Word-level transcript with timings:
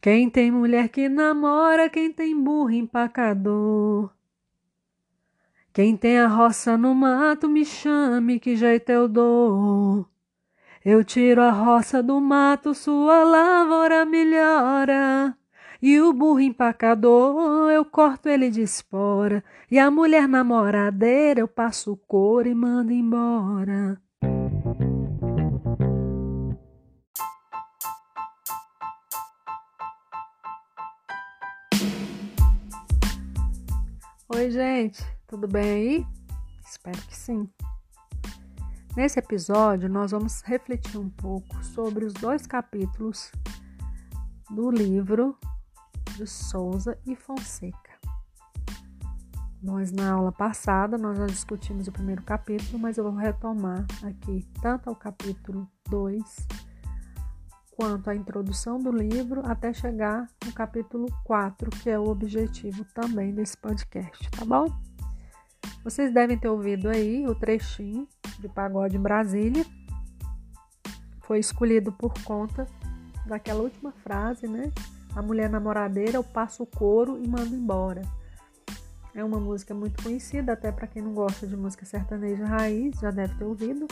Quem 0.00 0.30
tem 0.30 0.50
mulher 0.50 0.88
que 0.88 1.08
namora, 1.08 1.88
quem 1.88 2.12
tem 2.12 2.38
burro 2.38 2.70
empacador. 2.70 4.10
Quem 5.72 5.96
tem 5.96 6.18
a 6.18 6.26
roça 6.26 6.76
no 6.76 6.94
mato, 6.94 7.48
me 7.48 7.64
chame, 7.64 8.40
que 8.40 8.56
jeito 8.56 8.90
eu 8.90 9.06
dou. 9.06 10.06
Eu 10.84 11.04
tiro 11.04 11.42
a 11.42 11.50
roça 11.50 12.02
do 12.02 12.20
mato, 12.20 12.74
sua 12.74 13.22
lavoura 13.22 14.04
melhora. 14.04 15.36
E 15.82 16.00
o 16.00 16.12
burro 16.12 16.40
empacador, 16.40 17.70
eu 17.70 17.84
corto 17.84 18.28
ele 18.28 18.50
de 18.50 18.62
espora. 18.62 19.44
E 19.70 19.78
a 19.78 19.90
mulher 19.90 20.26
namoradeira, 20.26 21.40
eu 21.40 21.48
passo 21.48 21.96
cor 22.08 22.46
e 22.46 22.54
mando 22.54 22.92
embora. 22.92 24.00
Oi, 34.32 34.48
gente, 34.48 35.04
tudo 35.26 35.48
bem 35.48 35.64
aí? 35.64 36.06
Espero 36.64 37.02
que 37.02 37.16
sim. 37.16 37.50
Nesse 38.96 39.18
episódio, 39.18 39.88
nós 39.88 40.12
vamos 40.12 40.40
refletir 40.42 40.98
um 40.98 41.10
pouco 41.10 41.64
sobre 41.64 42.04
os 42.04 42.12
dois 42.14 42.46
capítulos 42.46 43.32
do 44.48 44.70
livro 44.70 45.36
de 46.16 46.28
Souza 46.28 46.96
e 47.04 47.16
Fonseca. 47.16 47.98
Nós, 49.60 49.90
na 49.90 50.12
aula 50.12 50.30
passada, 50.30 50.96
nós 50.96 51.18
já 51.18 51.26
discutimos 51.26 51.88
o 51.88 51.92
primeiro 51.92 52.22
capítulo, 52.22 52.78
mas 52.78 52.98
eu 52.98 53.02
vou 53.02 53.14
retomar 53.14 53.84
aqui 54.04 54.46
tanto 54.62 54.92
o 54.92 54.94
capítulo 54.94 55.68
2 55.88 56.46
quanto 57.80 58.10
a 58.10 58.14
introdução 58.14 58.78
do 58.78 58.92
livro 58.92 59.40
até 59.46 59.72
chegar 59.72 60.28
no 60.44 60.52
capítulo 60.52 61.06
4, 61.24 61.70
que 61.70 61.88
é 61.88 61.98
o 61.98 62.10
objetivo 62.10 62.84
também 62.92 63.32
desse 63.32 63.56
podcast, 63.56 64.30
tá 64.32 64.44
bom? 64.44 64.66
Vocês 65.82 66.12
devem 66.12 66.36
ter 66.36 66.48
ouvido 66.48 66.90
aí 66.90 67.26
o 67.26 67.34
trechinho 67.34 68.06
de 68.38 68.50
Pagode 68.50 68.98
em 68.98 69.00
Brasília. 69.00 69.64
Foi 71.22 71.38
escolhido 71.38 71.90
por 71.90 72.12
conta 72.22 72.66
daquela 73.24 73.62
última 73.62 73.92
frase, 73.92 74.46
né? 74.46 74.70
A 75.16 75.22
mulher 75.22 75.48
namoradeira, 75.48 76.16
eu 76.16 76.24
passo 76.24 76.64
o 76.64 76.66
couro 76.66 77.18
e 77.18 77.26
mando 77.26 77.54
embora. 77.54 78.02
É 79.14 79.24
uma 79.24 79.40
música 79.40 79.72
muito 79.72 80.02
conhecida, 80.02 80.52
até 80.52 80.70
para 80.70 80.86
quem 80.86 81.00
não 81.00 81.14
gosta 81.14 81.46
de 81.46 81.56
música 81.56 81.86
sertaneja 81.86 82.44
raiz, 82.44 83.00
já 83.00 83.10
deve 83.10 83.34
ter 83.36 83.44
ouvido. 83.44 83.86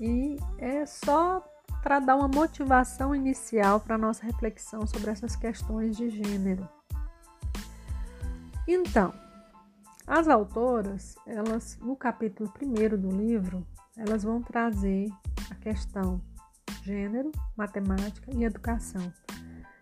E 0.00 0.38
é 0.56 0.86
só 0.86 1.51
para 1.82 1.98
dar 1.98 2.16
uma 2.16 2.28
motivação 2.28 3.14
inicial 3.14 3.80
para 3.80 3.96
a 3.96 3.98
nossa 3.98 4.24
reflexão 4.24 4.86
sobre 4.86 5.10
essas 5.10 5.34
questões 5.34 5.96
de 5.96 6.08
gênero. 6.08 6.68
Então, 8.66 9.12
as 10.06 10.28
autoras, 10.28 11.16
elas 11.26 11.76
no 11.80 11.96
capítulo 11.96 12.52
1 12.60 12.96
do 12.96 13.10
livro, 13.10 13.66
elas 13.96 14.22
vão 14.22 14.40
trazer 14.40 15.08
a 15.50 15.54
questão 15.56 16.20
gênero, 16.82 17.32
matemática 17.56 18.30
e 18.32 18.44
educação, 18.44 19.12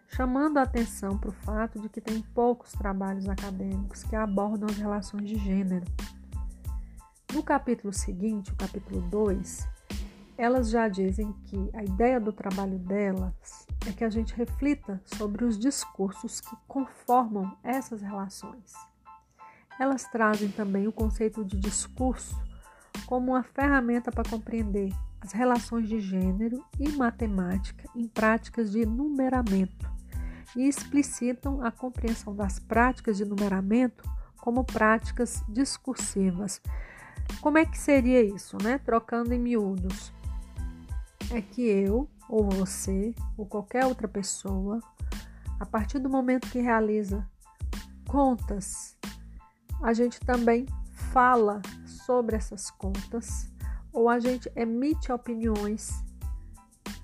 chamando 0.09 0.59
a 0.59 0.63
atenção 0.63 1.19
para 1.19 1.31
o 1.31 1.33
fato 1.33 1.79
de 1.81 1.89
que 1.89 2.01
tem 2.01 2.23
poucos 2.35 2.73
trabalhos 2.73 3.29
acadêmicos 3.29 4.03
que 4.03 4.17
abordam 4.17 4.69
as 4.69 4.77
relações 4.77 5.29
de 5.29 5.37
gênero. 5.37 5.85
No 7.33 7.43
capítulo 7.43 7.93
seguinte, 7.93 8.53
o 8.53 8.57
capítulo 8.57 9.01
2, 9.03 9.69
elas 10.41 10.71
já 10.71 10.89
dizem 10.89 11.35
que 11.45 11.71
a 11.75 11.85
ideia 11.85 12.19
do 12.19 12.33
trabalho 12.33 12.79
delas 12.79 13.67
é 13.87 13.93
que 13.93 14.03
a 14.03 14.09
gente 14.09 14.35
reflita 14.35 14.99
sobre 15.05 15.45
os 15.45 15.59
discursos 15.59 16.41
que 16.41 16.57
conformam 16.67 17.55
essas 17.63 18.01
relações. 18.01 18.73
Elas 19.79 20.05
trazem 20.05 20.49
também 20.49 20.89
o 20.89 20.93
conceito 20.93 21.45
de 21.45 21.59
discurso 21.59 22.35
como 23.05 23.33
uma 23.33 23.43
ferramenta 23.43 24.11
para 24.11 24.29
compreender 24.29 24.91
as 25.21 25.33
relações 25.33 25.87
de 25.87 26.01
gênero 26.01 26.65
e 26.79 26.89
matemática 26.89 27.85
em 27.95 28.09
práticas 28.09 28.73
de 28.73 28.87
numeramento 28.87 29.91
e 30.57 30.67
explicitam 30.67 31.63
a 31.63 31.71
compreensão 31.71 32.35
das 32.35 32.59
práticas 32.59 33.19
de 33.19 33.27
numeramento 33.27 34.03
como 34.39 34.65
práticas 34.65 35.45
discursivas. 35.47 36.63
Como 37.43 37.59
é 37.59 37.67
que 37.67 37.77
seria 37.77 38.23
isso, 38.23 38.57
né? 38.63 38.79
Trocando 38.79 39.35
em 39.35 39.39
miúdos 39.39 40.19
é 41.31 41.41
que 41.41 41.63
eu, 41.63 42.09
ou 42.29 42.49
você, 42.49 43.15
ou 43.37 43.47
qualquer 43.47 43.87
outra 43.87 44.09
pessoa, 44.09 44.81
a 45.59 45.67
partir 45.67 45.99
do 45.99 46.09
momento 46.09 46.51
que 46.51 46.59
realiza 46.59 47.27
contas, 48.09 48.97
a 49.83 49.93
gente 49.93 50.21
também 50.21 50.67
fala 51.13 51.63
sobre 51.87 52.37
essas 52.37 52.71
contas, 52.71 53.51
ou 53.93 54.09
a 54.09 54.19
gente 54.19 54.51
emite 54.55 55.13
opiniões, 55.13 56.05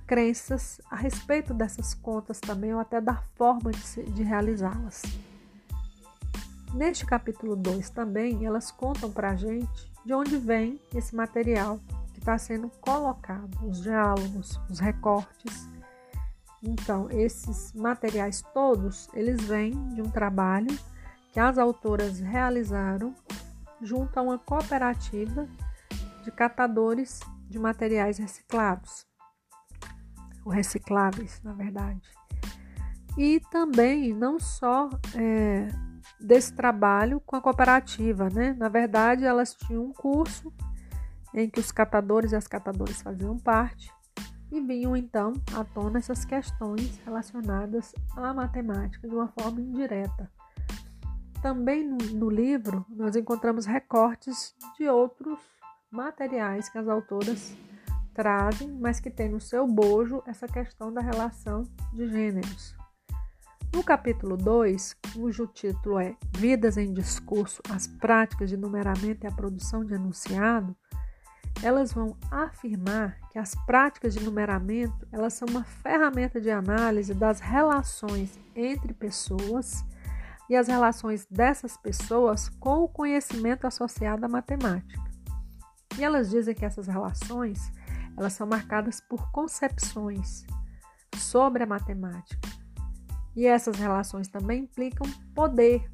crenças 0.06 0.80
a 0.90 0.96
respeito 0.96 1.52
dessas 1.52 1.94
contas 1.94 2.40
também, 2.40 2.74
ou 2.74 2.80
até 2.80 3.00
da 3.00 3.16
forma 3.34 3.70
de, 3.72 4.02
de 4.10 4.22
realizá-las. 4.22 5.02
Neste 6.74 7.06
capítulo 7.06 7.56
2 7.56 7.90
também, 7.90 8.44
elas 8.44 8.70
contam 8.70 9.10
para 9.10 9.30
a 9.30 9.36
gente 9.36 9.90
de 10.04 10.12
onde 10.12 10.36
vem 10.36 10.80
esse 10.94 11.16
material 11.16 11.80
está 12.26 12.36
sendo 12.38 12.68
colocado, 12.80 13.56
os 13.64 13.84
diálogos, 13.84 14.60
os 14.68 14.80
recortes. 14.80 15.70
Então, 16.60 17.08
esses 17.08 17.72
materiais 17.72 18.42
todos, 18.52 19.08
eles 19.14 19.40
vêm 19.42 19.70
de 19.94 20.02
um 20.02 20.10
trabalho 20.10 20.76
que 21.30 21.38
as 21.38 21.56
autoras 21.56 22.18
realizaram 22.18 23.14
junto 23.80 24.18
a 24.18 24.22
uma 24.22 24.38
cooperativa 24.38 25.46
de 26.24 26.32
catadores 26.32 27.20
de 27.48 27.60
materiais 27.60 28.18
reciclados, 28.18 29.06
ou 30.44 30.50
recicláveis, 30.50 31.40
na 31.44 31.52
verdade. 31.52 32.10
E 33.16 33.38
também 33.52 34.12
não 34.12 34.40
só 34.40 34.90
é, 35.14 35.68
desse 36.20 36.52
trabalho 36.52 37.20
com 37.20 37.36
a 37.36 37.40
cooperativa, 37.40 38.28
né? 38.28 38.52
Na 38.58 38.68
verdade, 38.68 39.24
elas 39.24 39.54
tinham 39.54 39.84
um 39.84 39.92
curso 39.92 40.52
em 41.36 41.50
que 41.50 41.60
os 41.60 41.70
catadores 41.70 42.32
e 42.32 42.36
as 42.36 42.46
catadoras 42.46 43.02
faziam 43.02 43.38
parte, 43.38 43.92
e 44.50 44.60
vinham 44.60 44.96
então 44.96 45.32
à 45.54 45.64
tona 45.64 45.98
essas 45.98 46.24
questões 46.24 46.98
relacionadas 47.04 47.92
à 48.16 48.32
matemática 48.32 49.08
de 49.08 49.14
uma 49.14 49.28
forma 49.28 49.60
indireta. 49.60 50.30
Também 51.42 51.86
no, 51.86 51.96
no 51.96 52.30
livro 52.30 52.86
nós 52.88 53.16
encontramos 53.16 53.66
recortes 53.66 54.54
de 54.78 54.88
outros 54.88 55.38
materiais 55.90 56.68
que 56.68 56.78
as 56.78 56.88
autoras 56.88 57.56
trazem, 58.14 58.72
mas 58.72 58.98
que 58.98 59.10
tem 59.10 59.28
no 59.28 59.40
seu 59.40 59.66
bojo 59.66 60.22
essa 60.26 60.46
questão 60.46 60.92
da 60.92 61.00
relação 61.00 61.62
de 61.92 62.08
gêneros. 62.08 62.74
No 63.74 63.84
capítulo 63.84 64.38
2, 64.38 64.96
cujo 65.12 65.46
título 65.48 65.98
é 65.98 66.16
Vidas 66.34 66.78
em 66.78 66.94
Discurso, 66.94 67.60
as 67.70 67.86
práticas 67.86 68.48
de 68.48 68.56
numeramento 68.56 69.26
e 69.26 69.28
a 69.28 69.32
produção 69.32 69.84
de 69.84 69.92
enunciado, 69.92 70.74
elas 71.66 71.92
vão 71.92 72.16
afirmar 72.30 73.18
que 73.28 73.40
as 73.40 73.56
práticas 73.66 74.14
de 74.14 74.24
numeramento 74.24 75.06
elas 75.10 75.34
são 75.34 75.48
uma 75.48 75.64
ferramenta 75.64 76.40
de 76.40 76.48
análise 76.48 77.12
das 77.12 77.40
relações 77.40 78.38
entre 78.54 78.94
pessoas 78.94 79.84
e 80.48 80.54
as 80.54 80.68
relações 80.68 81.26
dessas 81.28 81.76
pessoas 81.76 82.48
com 82.60 82.84
o 82.84 82.88
conhecimento 82.88 83.66
associado 83.66 84.24
à 84.24 84.28
matemática. 84.28 85.02
E 85.98 86.04
elas 86.04 86.30
dizem 86.30 86.54
que 86.54 86.64
essas 86.64 86.86
relações 86.86 87.72
elas 88.16 88.34
são 88.34 88.46
marcadas 88.46 89.00
por 89.00 89.32
concepções 89.32 90.46
sobre 91.16 91.64
a 91.64 91.66
matemática. 91.66 92.48
E 93.34 93.44
essas 93.44 93.76
relações 93.76 94.28
também 94.28 94.62
implicam 94.62 95.06
poder, 95.34 95.90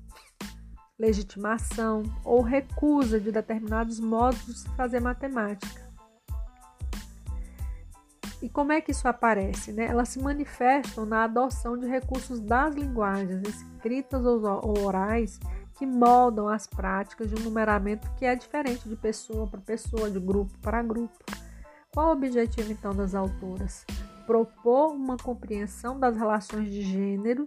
legitimação 1.02 2.04
ou 2.24 2.40
recusa 2.42 3.18
de 3.18 3.32
determinados 3.32 3.98
modos 3.98 4.46
de 4.46 4.56
se 4.56 4.68
fazer 4.76 5.00
matemática. 5.00 5.82
E 8.40 8.48
como 8.48 8.70
é 8.70 8.80
que 8.80 8.92
isso 8.92 9.08
aparece? 9.08 9.72
Né? 9.72 9.86
Elas 9.86 10.10
se 10.10 10.20
manifestam 10.20 11.04
na 11.04 11.24
adoção 11.24 11.76
de 11.76 11.86
recursos 11.86 12.38
das 12.38 12.74
linguagens, 12.74 13.42
escritas 13.48 14.24
ou 14.24 14.84
orais, 14.84 15.40
que 15.76 15.84
moldam 15.84 16.48
as 16.48 16.68
práticas 16.68 17.28
de 17.28 17.40
um 17.40 17.44
numeramento 17.44 18.08
que 18.16 18.24
é 18.24 18.36
diferente 18.36 18.88
de 18.88 18.94
pessoa 18.94 19.48
para 19.48 19.60
pessoa, 19.60 20.08
de 20.08 20.20
grupo 20.20 20.56
para 20.60 20.82
grupo. 20.82 21.18
Qual 21.92 22.10
o 22.10 22.12
objetivo 22.12 22.70
então 22.70 22.94
das 22.94 23.14
autoras? 23.14 23.84
Propor 24.24 24.92
uma 24.92 25.16
compreensão 25.16 25.98
das 25.98 26.16
relações 26.16 26.70
de 26.70 26.82
gênero 26.82 27.46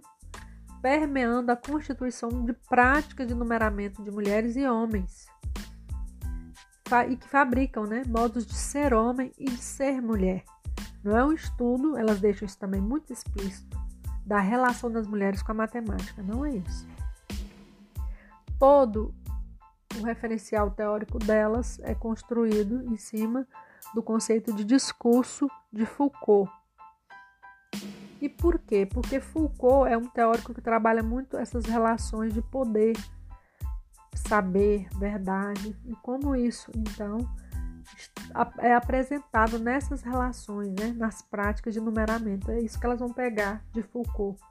permeando 0.86 1.50
a 1.50 1.56
constituição 1.56 2.44
de 2.44 2.52
práticas 2.52 3.26
de 3.26 3.34
numeramento 3.34 4.04
de 4.04 4.10
mulheres 4.12 4.54
e 4.54 4.64
homens, 4.64 5.26
e 7.08 7.16
que 7.16 7.28
fabricam 7.28 7.84
né, 7.86 8.04
modos 8.06 8.46
de 8.46 8.54
ser 8.54 8.94
homem 8.94 9.32
e 9.36 9.46
de 9.46 9.56
ser 9.56 10.00
mulher. 10.00 10.44
Não 11.02 11.16
é 11.16 11.24
um 11.24 11.32
estudo, 11.32 11.96
elas 11.96 12.20
deixam 12.20 12.46
isso 12.46 12.56
também 12.56 12.80
muito 12.80 13.12
explícito, 13.12 13.76
da 14.24 14.38
relação 14.38 14.88
das 14.88 15.08
mulheres 15.08 15.42
com 15.42 15.50
a 15.50 15.56
matemática, 15.56 16.22
não 16.22 16.46
é 16.46 16.52
isso. 16.52 16.86
Todo 18.56 19.12
o 20.00 20.04
referencial 20.04 20.70
teórico 20.70 21.18
delas 21.18 21.80
é 21.80 21.96
construído 21.96 22.84
em 22.84 22.96
cima 22.96 23.44
do 23.92 24.04
conceito 24.04 24.52
de 24.52 24.62
discurso 24.62 25.50
de 25.72 25.84
Foucault. 25.84 26.48
E 28.26 28.28
por 28.28 28.58
quê? 28.58 28.84
Porque 28.84 29.20
Foucault 29.20 29.88
é 29.88 29.96
um 29.96 30.08
teórico 30.08 30.52
que 30.52 30.60
trabalha 30.60 31.00
muito 31.00 31.36
essas 31.36 31.64
relações 31.64 32.34
de 32.34 32.42
poder, 32.42 32.92
saber, 34.16 34.88
verdade, 34.98 35.76
e 35.84 35.94
como 36.02 36.34
isso, 36.34 36.72
então, 36.74 37.18
é 38.58 38.74
apresentado 38.74 39.60
nessas 39.60 40.02
relações, 40.02 40.74
né, 40.74 40.92
nas 40.96 41.22
práticas 41.22 41.72
de 41.72 41.80
numeramento. 41.80 42.50
É 42.50 42.60
isso 42.60 42.80
que 42.80 42.84
elas 42.84 42.98
vão 42.98 43.12
pegar 43.12 43.64
de 43.72 43.80
Foucault. 43.80 44.42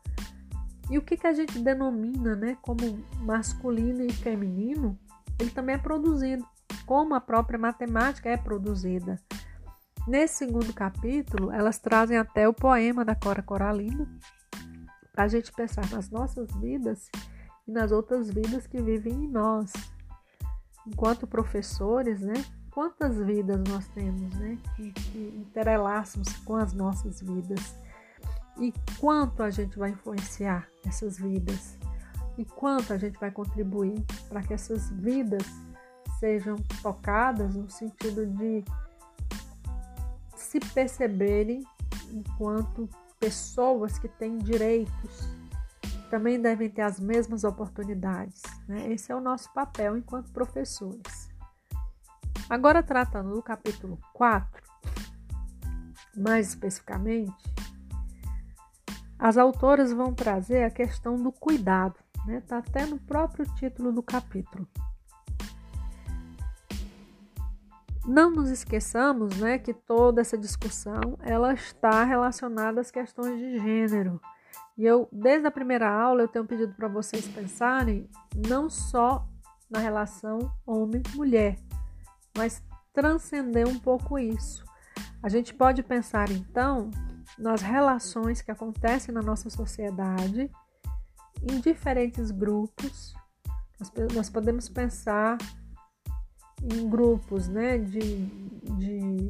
E 0.90 0.98
o 0.98 1.02
que, 1.02 1.18
que 1.18 1.28
a 1.28 1.34
gente 1.34 1.60
denomina 1.60 2.34
né, 2.34 2.58
como 2.62 2.80
masculino 3.20 4.06
e 4.06 4.14
feminino, 4.14 4.98
ele 5.38 5.52
também 5.52 5.76
é 5.76 5.80
produzido, 5.80 6.48
como 6.86 7.14
a 7.14 7.20
própria 7.20 7.60
matemática 7.60 8.30
é 8.30 8.38
produzida. 8.38 9.20
Nesse 10.08 10.36
segundo 10.36 10.72
capítulo, 10.72 11.52
elas 11.52 11.80
trazem 11.80 12.16
até 12.16 12.48
o 12.48 12.54
poema 12.54 13.04
da 13.04 13.16
Cora 13.16 13.42
Coralina, 13.42 14.08
para 15.12 15.24
a 15.24 15.28
gente 15.28 15.52
pensar 15.52 15.90
nas 15.90 16.12
nossas 16.12 16.48
vidas 16.58 17.10
e 17.68 17.72
nas 17.72 17.92
outras 17.92 18.30
vidas 18.30 18.68
que 18.68 18.80
vivem 18.80 19.14
em 19.14 19.28
nós. 19.28 19.74
Enquanto 20.86 21.26
professores, 21.26 22.22
né? 22.22 22.34
Quantas 22.70 23.18
vidas 23.18 23.60
nós 23.68 23.88
temos, 23.88 24.32
né? 24.36 24.60
Que, 24.76 24.92
que 24.92 25.34
entrelaçamos 25.38 26.32
com 26.44 26.56
as 26.56 26.72
nossas 26.72 27.22
vidas. 27.22 27.76
E 28.60 28.72
quanto 29.00 29.42
a 29.42 29.50
gente 29.50 29.80
vai 29.80 29.90
influenciar 29.90 30.68
essas 30.86 31.18
vidas. 31.18 31.80
E 32.38 32.46
quanto 32.46 32.94
a 32.94 32.98
gente 32.98 33.18
vai 33.20 33.32
contribuir 33.32 34.06
para 34.30 34.44
que 34.44 34.54
essas 34.54 34.92
vidas 34.92 35.48
sejam 36.20 36.58
tocadas 36.84 37.56
no 37.56 37.70
sentido 37.72 38.28
de 38.28 38.64
se 40.56 40.74
perceberem 40.74 41.66
enquanto 42.12 42.90
pessoas 43.20 44.00
que 44.00 44.08
têm 44.08 44.38
direitos, 44.38 45.30
também 46.10 46.42
devem 46.42 46.70
ter 46.70 46.82
as 46.82 46.98
mesmas 46.98 47.44
oportunidades. 47.44 48.42
Né? 48.68 48.92
Esse 48.94 49.12
é 49.12 49.16
o 49.16 49.20
nosso 49.20 49.52
papel 49.54 49.98
enquanto 49.98 50.32
professores. 50.32 51.30
Agora, 52.50 52.82
tratando 52.82 53.34
do 53.34 53.44
capítulo 53.44 54.00
4, 54.14 54.64
mais 56.16 56.50
especificamente, 56.50 57.34
as 59.20 59.38
autoras 59.38 59.92
vão 59.92 60.14
trazer 60.14 60.64
a 60.64 60.70
questão 60.70 61.22
do 61.22 61.32
cuidado, 61.32 61.96
está 62.14 62.26
né? 62.26 62.42
Tá 62.42 62.58
até 62.60 62.86
no 62.86 63.00
próprio 63.00 63.46
título 63.56 63.92
do 63.92 64.04
capítulo. 64.04 64.66
Não 68.08 68.30
nos 68.30 68.50
esqueçamos 68.50 69.38
né, 69.38 69.58
que 69.58 69.74
toda 69.74 70.22
essa 70.22 70.38
discussão 70.38 71.18
ela 71.22 71.54
está 71.54 72.04
relacionada 72.04 72.80
às 72.80 72.92
questões 72.92 73.40
de 73.40 73.58
gênero. 73.60 74.22
E 74.78 74.86
eu, 74.86 75.08
desde 75.12 75.48
a 75.48 75.52
primeira 75.52 75.90
aula, 75.90 76.22
eu 76.22 76.28
tenho 76.28 76.46
pedido 76.46 76.74
para 76.74 76.88
vocês 76.88 77.28
pensarem 77.28 78.10
não 78.48 78.70
só 78.70 79.28
na 79.70 79.80
relação 79.80 80.52
homem-mulher, 80.66 81.58
mas 82.38 82.62
transcender 82.94 83.68
um 83.68 83.80
pouco 83.80 84.20
isso. 84.20 84.64
A 85.24 85.30
gente 85.30 85.54
pode 85.54 85.82
pensar 85.82 86.30
então 86.30 86.92
nas 87.40 87.62
relações 87.62 88.42
que 88.42 88.52
acontecem 88.52 89.14
na 89.14 89.22
nossa 89.22 89.50
sociedade 89.50 90.52
em 91.42 91.60
diferentes 91.60 92.30
grupos. 92.30 93.14
Nós, 93.80 93.92
nós 94.14 94.30
podemos 94.30 94.70
pensar 94.70 95.38
em 96.74 96.90
grupos 96.90 97.48
né, 97.48 97.78
de, 97.78 98.00
de, 98.00 99.28
de 99.28 99.30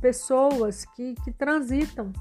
pessoas 0.00 0.84
que, 0.84 1.14
que 1.24 1.32
transitam 1.32 2.12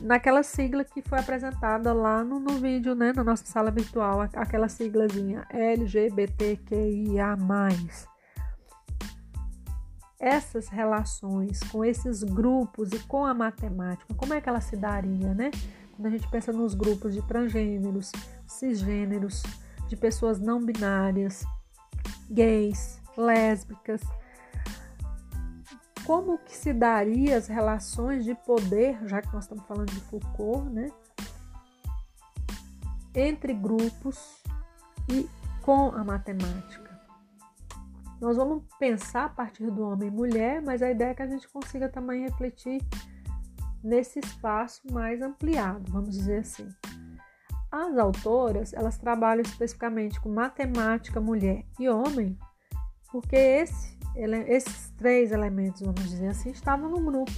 naquela 0.00 0.42
sigla 0.42 0.84
que 0.84 1.02
foi 1.02 1.18
apresentada 1.18 1.92
lá 1.92 2.24
no, 2.24 2.40
no 2.40 2.58
vídeo, 2.58 2.94
né, 2.94 3.12
na 3.12 3.22
nossa 3.22 3.44
sala 3.44 3.70
virtual, 3.70 4.20
aquela 4.20 4.68
siglazinha 4.68 5.46
LGBTQIA. 5.50 7.36
Essas 10.18 10.68
relações 10.68 11.60
com 11.64 11.84
esses 11.84 12.22
grupos 12.22 12.92
e 12.92 12.98
com 13.00 13.24
a 13.24 13.32
matemática, 13.32 14.14
como 14.14 14.34
é 14.34 14.40
que 14.40 14.48
ela 14.48 14.60
se 14.60 14.76
daria, 14.76 15.32
né? 15.32 15.50
Quando 15.96 16.06
a 16.06 16.10
gente 16.10 16.28
pensa 16.28 16.52
nos 16.52 16.74
grupos 16.74 17.14
de 17.14 17.22
transgêneros, 17.22 18.12
cisgêneros, 18.46 19.42
de 19.88 19.96
pessoas 19.96 20.38
não 20.38 20.62
binárias, 20.62 21.42
gays, 22.30 22.99
lésbicas, 23.16 24.00
como 26.04 26.38
que 26.38 26.56
se 26.56 26.72
daria 26.72 27.36
as 27.36 27.46
relações 27.46 28.24
de 28.24 28.34
poder, 28.34 28.98
já 29.06 29.22
que 29.22 29.32
nós 29.32 29.44
estamos 29.44 29.64
falando 29.64 29.90
de 29.90 30.00
Foucault, 30.00 30.68
né? 30.70 30.90
Entre 33.14 33.54
grupos 33.54 34.42
e 35.08 35.28
com 35.62 35.88
a 35.88 36.02
matemática. 36.02 36.90
Nós 38.20 38.36
vamos 38.36 38.64
pensar 38.78 39.26
a 39.26 39.28
partir 39.28 39.70
do 39.70 39.82
homem 39.82 40.08
e 40.08 40.10
mulher, 40.10 40.60
mas 40.60 40.82
a 40.82 40.90
ideia 40.90 41.10
é 41.10 41.14
que 41.14 41.22
a 41.22 41.26
gente 41.26 41.48
consiga 41.48 41.88
também 41.88 42.22
refletir 42.22 42.80
nesse 43.82 44.18
espaço 44.18 44.82
mais 44.92 45.22
ampliado, 45.22 45.90
vamos 45.90 46.10
dizer 46.10 46.40
assim. 46.40 46.68
As 47.70 47.96
autoras, 47.96 48.72
elas 48.72 48.98
trabalham 48.98 49.42
especificamente 49.42 50.20
com 50.20 50.28
matemática, 50.28 51.20
mulher 51.20 51.64
e 51.78 51.88
homem, 51.88 52.36
porque 53.10 53.36
esse, 53.36 53.98
esses 54.48 54.90
três 54.90 55.32
elementos, 55.32 55.82
vamos 55.82 56.08
dizer 56.08 56.28
assim, 56.28 56.50
estavam 56.50 56.88
no 56.88 57.00
grupo 57.00 57.32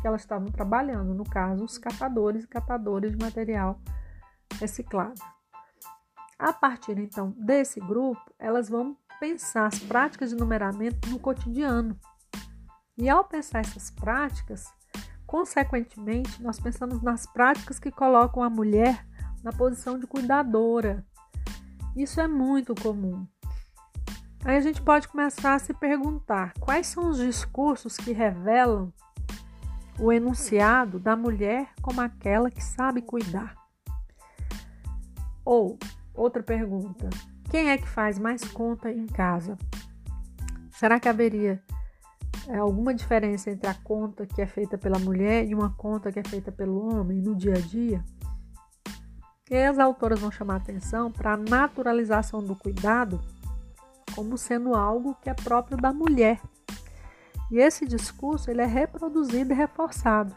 que 0.00 0.06
elas 0.06 0.22
estavam 0.22 0.50
trabalhando, 0.50 1.14
no 1.14 1.24
caso, 1.24 1.64
os 1.64 1.78
catadores 1.78 2.44
e 2.44 2.48
catadores 2.48 3.12
de 3.12 3.24
material 3.24 3.80
reciclável. 4.58 5.14
A 6.36 6.52
partir 6.52 6.98
então 6.98 7.30
desse 7.38 7.78
grupo, 7.78 8.20
elas 8.36 8.68
vão 8.68 8.96
pensar 9.20 9.66
as 9.66 9.78
práticas 9.78 10.30
de 10.30 10.36
numeramento 10.36 11.08
no 11.08 11.20
cotidiano. 11.20 11.96
E 12.98 13.08
ao 13.08 13.22
pensar 13.22 13.60
essas 13.60 13.92
práticas, 13.92 14.66
consequentemente, 15.24 16.42
nós 16.42 16.58
pensamos 16.58 17.00
nas 17.00 17.24
práticas 17.26 17.78
que 17.78 17.92
colocam 17.92 18.42
a 18.42 18.50
mulher 18.50 19.06
na 19.44 19.52
posição 19.52 19.96
de 19.96 20.06
cuidadora. 20.06 21.06
Isso 21.94 22.20
é 22.20 22.26
muito 22.26 22.74
comum. 22.74 23.24
Aí 24.44 24.56
a 24.56 24.60
gente 24.60 24.82
pode 24.82 25.06
começar 25.06 25.54
a 25.54 25.58
se 25.58 25.72
perguntar 25.72 26.52
quais 26.58 26.88
são 26.88 27.08
os 27.08 27.18
discursos 27.18 27.96
que 27.96 28.12
revelam 28.12 28.92
o 30.00 30.12
enunciado 30.12 30.98
da 30.98 31.14
mulher 31.14 31.68
como 31.80 32.00
aquela 32.00 32.50
que 32.50 32.62
sabe 32.62 33.02
cuidar. 33.02 33.54
Ou, 35.44 35.78
outra 36.12 36.42
pergunta: 36.42 37.08
quem 37.50 37.70
é 37.70 37.78
que 37.78 37.88
faz 37.88 38.18
mais 38.18 38.42
conta 38.44 38.90
em 38.90 39.06
casa? 39.06 39.56
Será 40.72 40.98
que 40.98 41.08
haveria 41.08 41.62
é, 42.48 42.56
alguma 42.56 42.92
diferença 42.92 43.48
entre 43.48 43.68
a 43.68 43.74
conta 43.74 44.26
que 44.26 44.42
é 44.42 44.46
feita 44.46 44.76
pela 44.76 44.98
mulher 44.98 45.46
e 45.46 45.54
uma 45.54 45.70
conta 45.70 46.10
que 46.10 46.18
é 46.18 46.24
feita 46.24 46.50
pelo 46.50 46.92
homem 46.92 47.20
no 47.20 47.36
dia 47.36 47.54
a 47.54 47.60
dia? 47.60 48.04
E 49.48 49.56
as 49.56 49.78
autoras 49.78 50.18
vão 50.18 50.32
chamar 50.32 50.56
atenção 50.56 51.12
para 51.12 51.34
a 51.34 51.36
naturalização 51.36 52.42
do 52.42 52.56
cuidado 52.56 53.20
como 54.14 54.38
sendo 54.38 54.74
algo 54.74 55.16
que 55.22 55.30
é 55.30 55.34
próprio 55.34 55.76
da 55.76 55.92
mulher. 55.92 56.40
E 57.50 57.58
esse 57.58 57.86
discurso 57.86 58.50
ele 58.50 58.62
é 58.62 58.66
reproduzido 58.66 59.52
e 59.52 59.56
reforçado. 59.56 60.34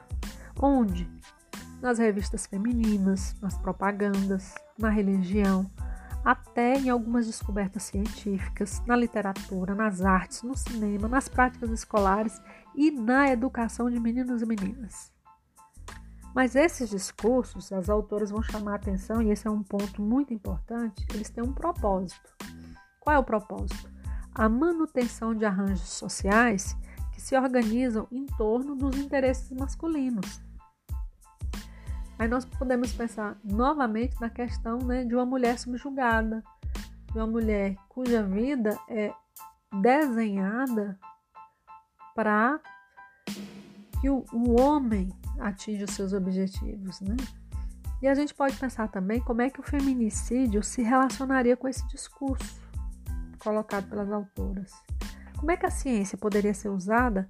Onde? 0.60 1.10
Nas 1.82 1.98
revistas 1.98 2.46
femininas, 2.46 3.36
nas 3.42 3.58
propagandas, 3.58 4.54
na 4.78 4.90
religião, 4.90 5.70
até 6.26 6.74
em 6.80 6.90
algumas 6.90 7.28
descobertas 7.28 7.84
científicas, 7.84 8.82
na 8.88 8.96
literatura, 8.96 9.76
nas 9.76 10.02
artes, 10.02 10.42
no 10.42 10.58
cinema, 10.58 11.08
nas 11.08 11.30
práticas 11.30 11.70
escolares 11.70 12.42
e 12.74 12.90
na 12.90 13.30
educação 13.30 13.90
de 13.90 14.00
meninos 14.00 14.42
e 14.42 14.46
meninas. 14.46 15.14
Mas 16.34 16.54
esses 16.54 16.90
discursos, 16.90 17.72
as 17.72 17.90
autoras 17.90 18.30
vão 18.30 18.44
chamar 18.44 18.74
a 18.74 18.76
atenção, 18.76 19.22
e 19.22 19.32
esse 19.32 19.48
é 19.48 19.50
um 19.50 19.64
ponto 19.64 20.02
muito 20.02 20.34
importante, 20.34 21.08
eles 21.14 21.30
têm 21.30 21.42
um 21.42 21.54
propósito. 21.54 22.35
Qual 23.06 23.16
é 23.16 23.20
o 23.20 23.24
propósito? 23.24 23.88
A 24.34 24.50
manutenção 24.50 25.36
de 25.36 25.46
arranjos 25.46 25.90
sociais 25.90 26.76
que 27.14 27.22
se 27.22 27.38
organizam 27.38 28.08
em 28.12 28.26
torno 28.26 28.76
dos 28.76 28.98
interesses 28.98 29.52
masculinos. 29.52 30.42
Aí 32.18 32.28
nós 32.28 32.46
podemos 32.46 32.92
pensar 32.94 33.38
novamente 33.44 34.20
na 34.20 34.28
questão 34.28 34.80
né, 34.80 35.06
de 35.06 35.14
uma 35.14 35.26
mulher 35.26 35.60
subjugada, 35.60 36.44
de 37.12 37.20
uma 37.20 37.28
mulher 37.28 37.76
cuja 37.88 38.24
vida 38.24 38.76
é 38.90 39.14
desenhada 39.82 41.00
para 42.16 42.60
que 44.02 44.10
o, 44.10 44.26
o, 44.34 44.60
homem 44.60 45.14
atinja 45.40 45.86
os 45.86 45.92
seus 45.92 46.12
objetivos, 46.12 47.00
né? 47.02 47.16
E 48.02 48.08
a 48.08 48.16
gente 48.16 48.34
pode 48.34 48.58
pensar 48.58 48.88
também 48.88 49.22
como 49.22 49.44
é 49.44 49.50
que 49.50 49.60
o 49.60 49.64
feminicídio 49.64 50.64
se 50.64 50.82
relacionaria 50.82 51.56
com 51.56 51.68
esse 51.68 51.86
discurso 51.88 52.65
colocado 53.46 53.88
pelas 53.88 54.12
autoras. 54.12 54.72
Como 55.38 55.52
é 55.52 55.58
que 55.58 55.68
a 55.68 55.72
ciência 55.72 56.18
poderia 56.18 56.54
ser 56.54 56.70
usada 56.70 57.30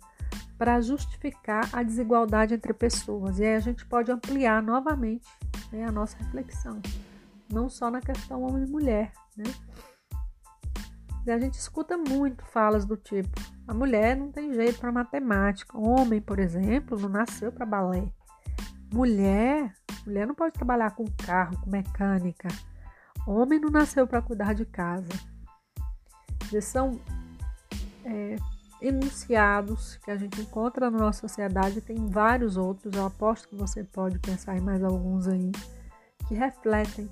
para 0.57 0.79
justificar 0.79 1.69
a 1.73 1.83
desigualdade 1.83 2.53
entre 2.53 2.73
pessoas? 2.73 3.39
E 3.39 3.43
aí 3.43 3.55
a 3.55 3.59
gente 3.59 3.85
pode 3.85 4.09
ampliar 4.09 4.63
novamente 4.63 5.27
né, 5.71 5.83
a 5.83 5.91
nossa 5.91 6.17
reflexão, 6.17 6.81
não 7.51 7.69
só 7.69 7.91
na 7.91 7.99
questão 7.99 8.43
homem 8.43 8.63
e 8.63 8.71
mulher. 8.71 9.11
Né? 9.35 9.43
E 11.25 11.31
a 11.31 11.37
gente 11.37 11.55
escuta 11.55 11.97
muito 11.97 12.45
falas 12.45 12.85
do 12.85 12.95
tipo: 12.95 13.37
a 13.67 13.73
mulher 13.73 14.15
não 14.15 14.31
tem 14.31 14.53
jeito 14.53 14.79
para 14.79 14.91
matemática, 14.93 15.77
homem, 15.77 16.21
por 16.21 16.39
exemplo, 16.39 16.97
não 16.97 17.09
nasceu 17.09 17.51
para 17.51 17.65
balé. 17.65 18.07
Mulher, 18.93 19.73
mulher 20.05 20.25
não 20.25 20.35
pode 20.35 20.53
trabalhar 20.53 20.91
com 20.91 21.03
carro, 21.25 21.59
com 21.59 21.69
mecânica. 21.69 22.47
Homem 23.27 23.59
não 23.59 23.69
nasceu 23.69 24.07
para 24.07 24.21
cuidar 24.21 24.53
de 24.53 24.65
casa. 24.65 25.09
São 26.61 26.99
é, 28.03 28.35
enunciados 28.81 29.97
que 29.97 30.11
a 30.11 30.17
gente 30.17 30.41
encontra 30.41 30.89
na 30.89 30.97
nossa 30.97 31.21
sociedade, 31.21 31.81
tem 31.81 32.07
vários 32.07 32.57
outros, 32.57 32.93
eu 32.93 33.05
aposto 33.05 33.47
que 33.49 33.55
você 33.55 33.83
pode 33.83 34.19
pensar 34.19 34.57
em 34.57 34.61
mais 34.61 34.83
alguns 34.83 35.27
aí, 35.27 35.51
que 36.27 36.33
refletem 36.33 37.09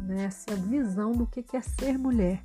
né, 0.00 0.24
essa 0.24 0.54
visão 0.54 1.12
do 1.12 1.26
que 1.26 1.44
é 1.56 1.60
ser 1.60 1.98
mulher. 1.98 2.40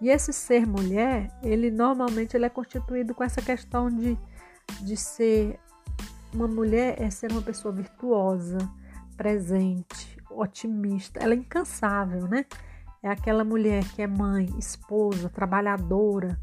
E 0.00 0.10
esse 0.10 0.32
ser 0.32 0.66
mulher, 0.66 1.30
ele 1.42 1.70
normalmente 1.70 2.36
ele 2.36 2.44
é 2.44 2.50
constituído 2.50 3.14
com 3.14 3.24
essa 3.24 3.40
questão 3.40 3.88
de, 3.88 4.18
de 4.82 4.96
ser 4.96 5.58
uma 6.34 6.46
mulher 6.46 7.00
é 7.00 7.08
ser 7.08 7.32
uma 7.32 7.40
pessoa 7.40 7.72
virtuosa, 7.72 8.58
presente, 9.16 10.18
otimista, 10.30 11.18
ela 11.18 11.32
é 11.32 11.36
incansável, 11.36 12.28
né? 12.28 12.44
É 13.06 13.08
aquela 13.08 13.44
mulher 13.44 13.84
que 13.94 14.02
é 14.02 14.06
mãe, 14.08 14.46
esposa, 14.58 15.28
trabalhadora. 15.28 16.36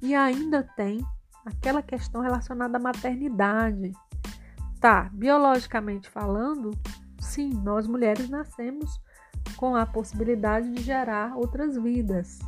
E 0.00 0.14
ainda 0.14 0.62
tem 0.62 1.04
aquela 1.44 1.82
questão 1.82 2.20
relacionada 2.20 2.76
à 2.76 2.80
maternidade. 2.80 3.90
Tá, 4.80 5.10
biologicamente 5.12 6.08
falando, 6.08 6.70
sim, 7.18 7.50
nós 7.64 7.88
mulheres 7.88 8.28
nascemos 8.28 9.00
com 9.56 9.74
a 9.74 9.84
possibilidade 9.84 10.72
de 10.72 10.84
gerar 10.84 11.36
outras 11.36 11.76
vidas. 11.76 12.38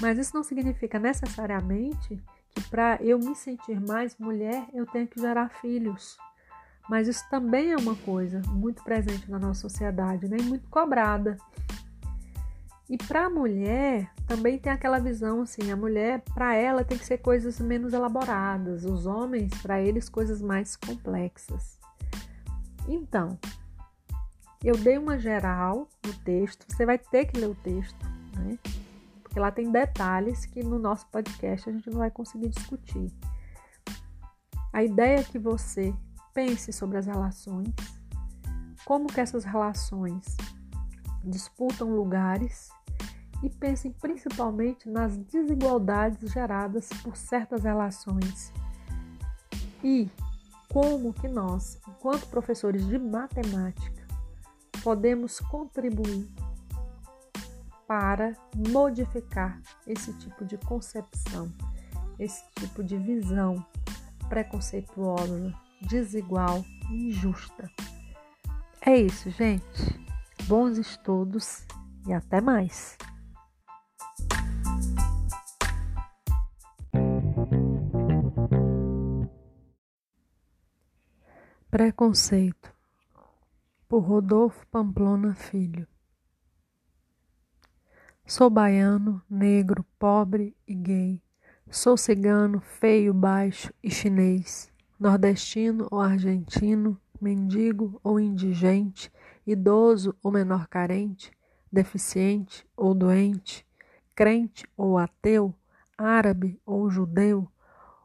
Mas 0.00 0.16
isso 0.16 0.34
não 0.34 0.42
significa 0.42 0.98
necessariamente 0.98 2.18
que 2.52 2.62
para 2.70 2.96
eu 3.02 3.18
me 3.18 3.34
sentir 3.34 3.78
mais 3.86 4.16
mulher, 4.16 4.66
eu 4.72 4.86
tenho 4.86 5.06
que 5.06 5.20
gerar 5.20 5.50
filhos. 5.60 6.16
Mas 6.88 7.06
isso 7.06 7.28
também 7.28 7.72
é 7.72 7.76
uma 7.76 7.96
coisa 7.96 8.40
muito 8.48 8.82
presente 8.82 9.30
na 9.30 9.38
nossa 9.38 9.60
sociedade, 9.60 10.26
né? 10.26 10.38
E 10.40 10.42
muito 10.42 10.66
cobrada. 10.70 11.36
E 12.88 12.98
para 12.98 13.26
a 13.26 13.30
mulher 13.30 14.10
também 14.26 14.58
tem 14.58 14.70
aquela 14.70 14.98
visão 14.98 15.42
assim, 15.42 15.70
a 15.70 15.76
mulher 15.76 16.22
para 16.34 16.54
ela 16.54 16.84
tem 16.84 16.98
que 16.98 17.06
ser 17.06 17.18
coisas 17.18 17.58
menos 17.58 17.94
elaboradas, 17.94 18.84
os 18.84 19.06
homens 19.06 19.50
para 19.62 19.80
eles 19.80 20.08
coisas 20.08 20.42
mais 20.42 20.76
complexas. 20.76 21.78
Então, 22.86 23.38
eu 24.62 24.76
dei 24.76 24.98
uma 24.98 25.18
geral 25.18 25.88
no 26.04 26.12
texto, 26.24 26.66
você 26.68 26.84
vai 26.84 26.98
ter 26.98 27.26
que 27.26 27.38
ler 27.38 27.48
o 27.48 27.54
texto, 27.54 28.04
né? 28.36 28.58
Porque 29.22 29.40
lá 29.40 29.50
tem 29.50 29.70
detalhes 29.70 30.44
que 30.44 30.62
no 30.62 30.78
nosso 30.78 31.06
podcast 31.06 31.68
a 31.68 31.72
gente 31.72 31.88
não 31.88 31.98
vai 31.98 32.10
conseguir 32.10 32.50
discutir. 32.50 33.10
A 34.72 34.84
ideia 34.84 35.20
é 35.20 35.24
que 35.24 35.38
você 35.38 35.94
pense 36.34 36.72
sobre 36.72 36.98
as 36.98 37.06
relações, 37.06 37.68
como 38.84 39.06
que 39.06 39.20
essas 39.20 39.44
relações 39.44 40.36
disputam 41.24 41.88
lugares 41.94 42.68
e 43.42 43.50
pensem 43.50 43.92
principalmente 43.92 44.88
nas 44.88 45.16
desigualdades 45.16 46.32
geradas 46.32 46.88
por 47.02 47.16
certas 47.16 47.64
relações 47.64 48.52
e 49.82 50.08
como 50.72 51.12
que 51.12 51.28
nós, 51.28 51.78
enquanto 51.86 52.26
professores 52.28 52.86
de 52.86 52.98
matemática, 52.98 54.06
podemos 54.82 55.38
contribuir 55.38 56.28
para 57.86 58.34
modificar 58.70 59.60
esse 59.86 60.12
tipo 60.14 60.44
de 60.44 60.56
concepção, 60.58 61.52
esse 62.18 62.42
tipo 62.54 62.82
de 62.82 62.96
visão 62.96 63.64
preconceituosa, 64.28 65.54
desigual 65.82 66.64
injusta. 66.90 67.70
É 68.80 68.96
isso, 68.96 69.30
gente. 69.30 70.00
Bons 70.46 70.76
estudos 70.76 71.66
e 72.06 72.12
até 72.12 72.38
mais. 72.38 72.98
Preconceito 81.70 82.72
por 83.88 84.00
Rodolfo 84.00 84.66
Pamplona 84.66 85.34
Filho. 85.34 85.88
Sou 88.26 88.50
baiano, 88.50 89.22
negro, 89.28 89.84
pobre 89.98 90.54
e 90.68 90.74
gay. 90.74 91.22
Sou 91.70 91.96
cigano, 91.96 92.60
feio, 92.60 93.14
baixo 93.14 93.72
e 93.82 93.90
chinês. 93.90 94.70
Nordestino 95.00 95.88
ou 95.90 96.00
argentino, 96.00 97.00
mendigo 97.18 97.98
ou 98.04 98.20
indigente, 98.20 99.10
idoso 99.46 100.14
ou 100.22 100.30
menor 100.30 100.68
carente, 100.68 101.32
deficiente 101.70 102.66
ou 102.76 102.94
doente, 102.94 103.66
crente 104.14 104.66
ou 104.76 104.96
ateu, 104.96 105.54
árabe 105.98 106.60
ou 106.64 106.88
judeu, 106.90 107.48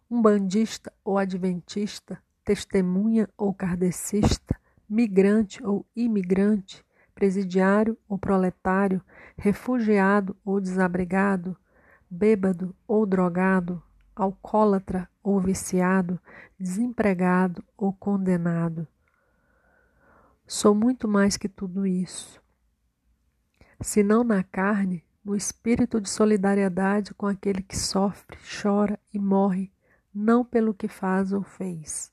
umbandista 0.10 0.92
ou 1.04 1.18
adventista, 1.18 2.22
testemunha 2.44 3.30
ou 3.38 3.54
kardecista, 3.54 4.60
migrante 4.90 5.64
ou 5.64 5.86
imigrante, 5.96 6.84
presidiário 7.14 7.98
ou 8.08 8.18
proletário, 8.18 9.02
refugiado 9.38 10.36
ou 10.44 10.60
desabrigado, 10.60 11.56
bêbado 12.10 12.76
ou 12.88 13.06
drogado, 13.06 13.84
alcoólatra 14.16 15.08
ou 15.24 15.40
viciado, 15.40 16.20
desempregado 16.60 17.64
ou 17.78 17.94
condenado. 17.94 18.88
Sou 20.50 20.76
muito 20.76 21.08
mais 21.08 21.38
que 21.38 21.48
tudo 21.48 21.88
isso. 21.88 22.42
Se 23.80 24.04
não 24.04 24.26
na 24.26 24.44
carne, 24.44 25.06
no 25.24 25.34
espírito 25.34 26.02
de 26.02 26.10
solidariedade 26.10 27.14
com 27.14 27.26
aquele 27.26 27.62
que 27.62 27.78
sofre, 27.78 28.38
chora 28.62 29.00
e 29.14 29.18
morre, 29.20 29.72
não 30.14 30.44
pelo 30.44 30.74
que 30.74 30.90
faz 30.90 31.32
ou 31.32 31.44
fez 31.44 32.12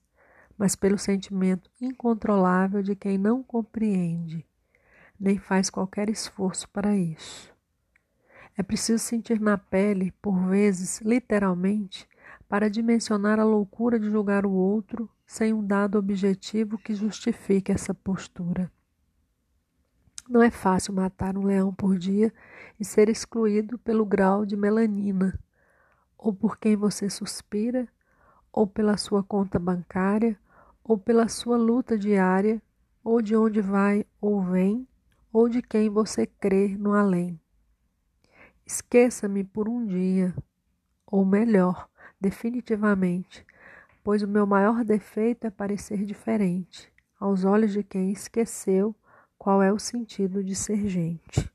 mas 0.59 0.75
pelo 0.75 0.99
sentimento 0.99 1.71
incontrolável 1.81 2.83
de 2.83 2.97
quem 2.97 3.19
não 3.19 3.43
compreende, 3.43 4.47
nem 5.19 5.38
faz 5.38 5.69
qualquer 5.69 6.09
esforço 6.09 6.69
para 6.71 6.97
isso. 6.97 7.55
É 8.57 8.62
preciso 8.62 9.02
sentir 9.02 9.38
na 9.38 9.59
pele, 9.59 10.12
por 10.23 10.49
vezes, 10.49 11.00
literalmente, 11.02 12.09
para 12.49 12.71
dimensionar 12.71 13.41
a 13.41 13.45
loucura 13.45 13.99
de 13.99 14.11
julgar 14.11 14.47
o 14.47 14.53
outro 14.53 15.11
sem 15.26 15.53
um 15.53 15.65
dado 15.67 15.99
objetivo 15.99 16.79
que 16.79 16.95
justifique 16.95 17.73
essa 17.73 17.93
postura. 17.93 18.71
Não 20.29 20.43
é 20.43 20.50
fácil 20.50 20.93
matar 20.93 21.37
um 21.37 21.45
leão 21.45 21.73
por 21.73 21.97
dia 21.97 22.33
e 22.79 22.85
ser 22.85 23.09
excluído 23.09 23.79
pelo 23.79 24.05
grau 24.05 24.45
de 24.45 24.57
melanina, 24.57 25.38
ou 26.19 26.33
por 26.33 26.59
quem 26.59 26.76
você 26.76 27.09
suspira, 27.09 27.88
ou 28.53 28.67
pela 28.67 28.97
sua 28.97 29.23
conta 29.23 29.59
bancária, 29.59 30.38
ou 30.83 30.99
pela 30.99 31.29
sua 31.29 31.57
luta 31.57 31.99
diária, 31.99 32.61
ou 33.05 33.23
de 33.23 33.37
onde 33.37 33.61
vai 33.61 34.05
ou 34.21 34.43
vem, 34.43 34.88
ou 35.33 35.49
de 35.49 35.62
quem 35.62 35.88
você 35.88 36.26
crê 36.26 36.76
no 36.76 36.93
além. 36.93 37.41
Esqueça-me 38.65 39.45
por 39.45 39.69
um 39.69 39.87
dia, 39.87 40.35
ou 41.07 41.25
melhor, 41.25 41.88
definitivamente, 42.21 43.45
pois 44.03 44.23
o 44.23 44.29
meu 44.29 44.47
maior 44.47 44.85
defeito 44.85 45.47
é 45.47 45.51
parecer 45.51 46.05
diferente, 46.05 46.93
aos 47.19 47.45
olhos 47.45 47.73
de 47.73 47.83
quem 47.83 48.13
esqueceu 48.13 48.95
qual 49.39 49.63
é 49.63 49.73
o 49.73 49.79
sentido 49.79 50.43
de 50.43 50.55
ser 50.55 50.89
gente. 50.89 51.51